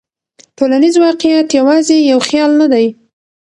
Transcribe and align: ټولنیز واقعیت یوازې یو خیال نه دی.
ټولنیز 0.57 0.95
واقعیت 1.05 1.47
یوازې 1.59 1.97
یو 2.11 2.19
خیال 2.29 2.51
نه 2.61 2.67
دی. 2.73 2.85